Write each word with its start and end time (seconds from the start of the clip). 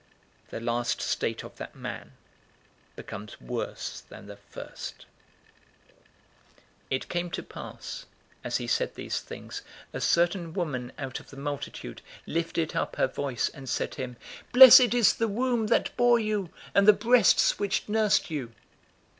The 0.49 0.59
last 0.59 0.99
state 0.99 1.43
of 1.43 1.57
that 1.57 1.75
man 1.75 2.13
becomes 2.95 3.39
worse 3.39 4.01
than 4.09 4.25
the 4.25 4.35
first." 4.35 5.05
011:027 6.85 6.85
It 6.89 7.07
came 7.07 7.29
to 7.29 7.43
pass, 7.43 8.07
as 8.43 8.57
he 8.57 8.65
said 8.65 8.95
these 8.95 9.19
things, 9.19 9.61
a 9.93 10.01
certain 10.01 10.53
woman 10.53 10.91
out 10.97 11.19
of 11.19 11.29
the 11.29 11.37
multitude 11.37 12.01
lifted 12.25 12.75
up 12.75 12.95
her 12.95 13.05
voice, 13.05 13.49
and 13.49 13.69
said 13.69 13.91
to 13.91 14.01
him, 14.01 14.17
"Blessed 14.51 14.95
is 14.95 15.13
the 15.13 15.27
womb 15.27 15.67
that 15.67 15.95
bore 15.95 16.17
you, 16.19 16.49
and 16.73 16.87
the 16.87 16.93
breasts 16.93 17.59
which 17.59 17.87
nursed 17.87 18.31
you!" 18.31 18.53